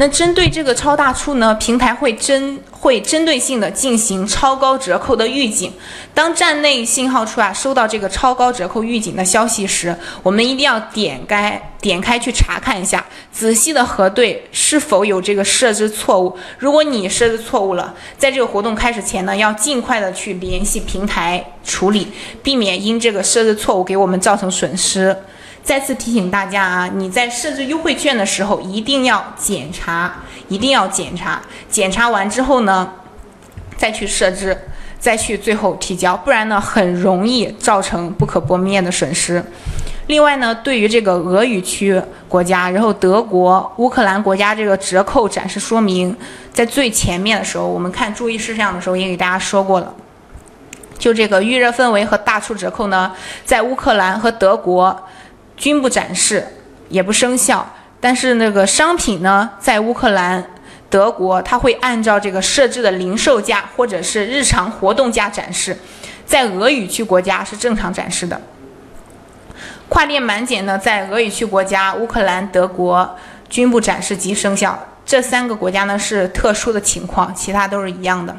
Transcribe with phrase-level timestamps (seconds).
[0.00, 5.70] 那针对这个超大促呢，平台会针会针对性的进行超高折扣的预警。
[6.14, 16.34] 当站内信号处啊收到这个超高折扣预警的消息时，我们一定要点开点开去查看一下，仔细的核对是否有这个设置错误。
[16.58, 22.08] 如果你设置错误了，在这个活动开始前呢，要尽快的去联系平台处理，
[22.42, 25.14] 避免因这个设置错误给我们造成损失。
[25.62, 30.12] 再次提醒大家啊，你在设置优惠券的时候一定要检查，
[30.48, 31.40] 一定要检查。
[31.68, 32.90] 检查完之后呢，
[33.76, 34.56] 再去设置，
[34.98, 39.44] 再去最后提交，不然呢，很容易造成不可磨灭的损失。
[40.06, 46.16] 另外呢，对于这个俄语区国家，然后德国、乌克兰国家这个折扣展示说明，
[46.52, 49.94] 在最前面的时候，我们看注意事项的时候也给大家说过了。
[50.98, 53.12] 就这个预热氛围和大促折扣呢，
[53.44, 55.00] 在乌克兰和德国。
[55.60, 56.44] 均不展示，
[56.88, 57.74] 也不生效。
[58.00, 60.42] 但是那个商品呢，在乌克兰、
[60.88, 65.76] 德国，它会按照这个设置的零售价或者是日常活动价展示。
[66.24, 68.40] 在俄语区国家是正常展示的。
[69.90, 73.18] 跨店满减呢，在俄语区国家、乌克兰、德国
[73.50, 74.82] 均不展示及生效。
[75.04, 78.34] 这三个国家呢是特殊的情况，其他都是一样的。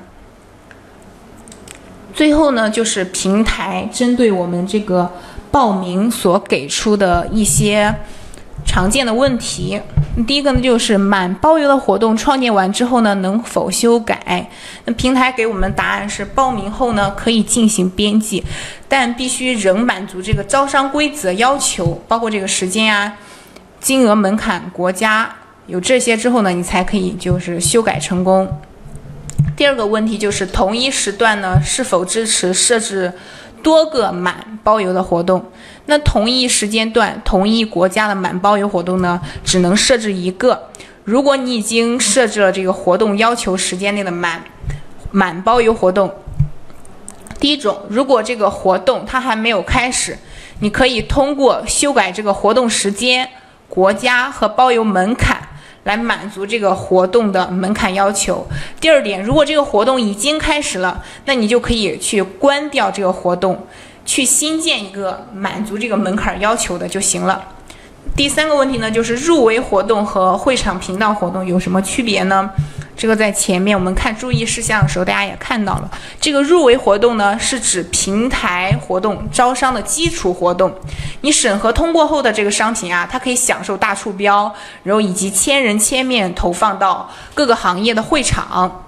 [2.16, 5.14] 最后呢，就是平台针对我们这个。
[5.52, 7.94] 报名所给出的一些
[8.66, 9.82] 常见的问题，
[10.26, 14.50] 第一个呢就是满包邮的活动创建完之后呢能否修改？
[14.86, 18.44] 那平台给我们答案是报名后呢可以进行编辑，
[18.88, 23.14] 但必须仍满足这个招商规则要求，包括这个时间啊、
[23.80, 25.36] 金额门槛、国家
[25.68, 28.48] 有这些之后呢你才可以就是修改成功。
[29.58, 33.12] 第二个问题就是同一时段呢是否支持设置？
[33.64, 35.44] 多个满包邮的活动，
[35.86, 40.70] 那同一时间段、同一国家的满包邮活动呢，只能设置一个。
[41.04, 44.44] 如果你已经设置了这个活动要求时间内的满
[45.12, 46.14] 满包邮活动，
[47.40, 50.18] 第一种，如果这个活动它还没有开始，
[50.60, 53.28] 你可以通过修改这个活动时间、
[53.68, 55.41] 国家和包邮门槛。
[55.84, 58.46] 来满足这个活动的门槛要求。
[58.80, 63.66] 第二点，如果这个活动已经开始了，那你就可以去关掉这个活动，
[64.06, 67.44] 去新建一个满足这个门槛要求的就行了。
[68.16, 72.50] 第三个问题呢，就是入围活动和会场频道活动有什么区别呢？
[73.02, 75.90] 这个在前面我们看注意事项的时候，大家也看到了。
[76.20, 80.72] 这个入围活动呢，是指平台活动招商的基础活动。
[81.22, 84.54] 你审核通过后的这个商品啊，它可以享受大促标，
[84.84, 88.84] 然后以及千人千面投放到各个行业的会场。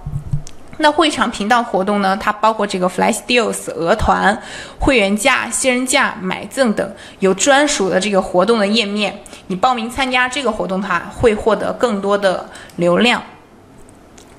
[0.78, 2.16] 那会场频道活动呢？
[2.16, 4.40] 它包括这个 Flash Deals、额团、
[4.78, 6.88] 会员价、新人价、买赠等，
[7.18, 9.20] 有专属的这个活动的页面。
[9.48, 13.20] 你报名参加这个活动，它会获得更多的流量。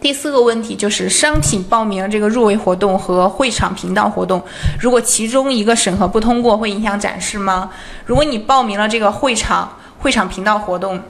[0.05, 4.45] 第四个问题就是商品报名这个入围活动和会场频道活动，
[4.79, 7.71] 如果其中一个审核不通过，会影响展示吗？
[8.05, 11.01] 如果你报名了这个会场会场频道活动。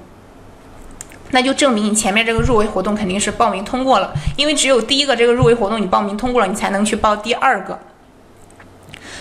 [1.32, 7.76] 那就证明你前面这个入围活动肯定是报名通过了，因为只有第一个这个入围活动你报名通过了，你才能去报第二个。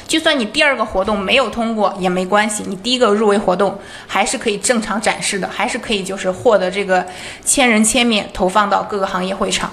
[0.07, 7.05] 就算你第二个活动没有通过也没关系，你第一个入围活动还是可以正常展示的，还是可以就是获得这个
[7.43, 9.71] 千人千面投放到各个行业会场。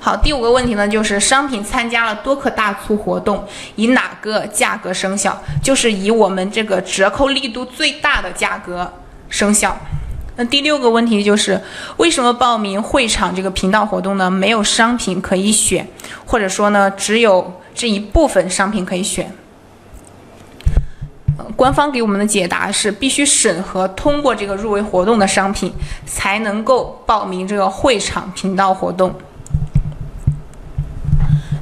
[0.00, 3.46] 好，第五个问题呢，就是商品参加了多克大促活动，
[3.76, 5.40] 以哪个价格生效？
[5.62, 8.92] 就是以我们这个折扣力度最大的价格
[9.28, 9.78] 生效。
[10.34, 11.60] 那第六个问题就是，
[11.98, 14.30] 为什么报名会场这个频道活动呢？
[14.30, 15.86] 没有商品可以选，
[16.24, 19.30] 或者说呢，只有这一部分商品可以选？
[21.54, 25.70] 官方给我们的解答是，必须审核通过这个入围活动的商品，
[26.06, 29.14] 才能够报名这个会场频道活动。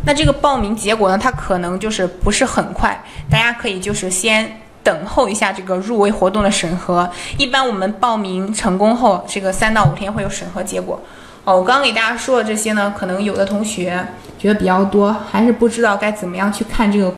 [0.07, 4.61] 那这个报名结果呢，它可能就是不是很快，大家可以就是先。
[4.83, 7.09] 等候一下这个入围活动的审核，
[7.39, 11.01] 一般我们报名成功后，这个三到五天会有审核结果。
[11.45, 14.07] 哦，我刚刚给大家说的这些呢，可能有的同学
[14.39, 17.09] 觉得比较多，还是不知道该怎么样去看这个。